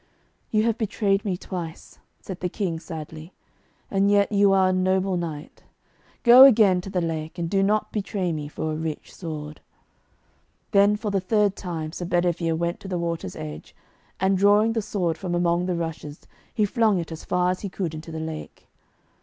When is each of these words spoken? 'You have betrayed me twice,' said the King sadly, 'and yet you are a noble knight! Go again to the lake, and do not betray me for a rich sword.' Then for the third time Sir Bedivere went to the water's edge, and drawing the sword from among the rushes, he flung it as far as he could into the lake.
'You 0.49 0.63
have 0.63 0.79
betrayed 0.79 1.23
me 1.23 1.37
twice,' 1.37 1.99
said 2.19 2.39
the 2.39 2.49
King 2.49 2.79
sadly, 2.79 3.33
'and 3.91 4.09
yet 4.09 4.31
you 4.31 4.51
are 4.51 4.69
a 4.69 4.73
noble 4.73 5.15
knight! 5.15 5.61
Go 6.23 6.43
again 6.43 6.81
to 6.81 6.89
the 6.89 7.01
lake, 7.01 7.37
and 7.37 7.47
do 7.47 7.61
not 7.61 7.91
betray 7.91 8.31
me 8.31 8.47
for 8.47 8.71
a 8.71 8.75
rich 8.75 9.13
sword.' 9.13 9.61
Then 10.71 10.95
for 10.95 11.11
the 11.11 11.21
third 11.21 11.55
time 11.55 11.91
Sir 11.91 12.05
Bedivere 12.05 12.55
went 12.55 12.79
to 12.79 12.87
the 12.87 12.97
water's 12.97 13.35
edge, 13.35 13.75
and 14.19 14.39
drawing 14.39 14.73
the 14.73 14.81
sword 14.81 15.19
from 15.19 15.35
among 15.35 15.67
the 15.67 15.75
rushes, 15.75 16.21
he 16.51 16.65
flung 16.65 16.97
it 16.97 17.11
as 17.11 17.23
far 17.23 17.51
as 17.51 17.59
he 17.59 17.69
could 17.69 17.93
into 17.93 18.11
the 18.11 18.19
lake. 18.19 18.67